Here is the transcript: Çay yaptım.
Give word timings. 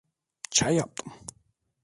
Çay 0.51 0.75
yaptım. 0.75 1.13